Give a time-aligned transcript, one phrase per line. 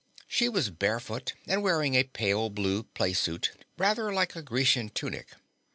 [0.27, 5.35] She was barefoot and wearing a pale blue playsuit rather like a Grecian tunic.